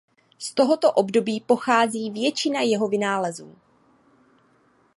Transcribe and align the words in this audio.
Z 0.37 0.53
tohoto 0.53 0.91
období 0.91 1.39
pochází 1.41 2.11
většina 2.11 2.61
jeho 2.61 2.87
vynálezů. 2.87 3.55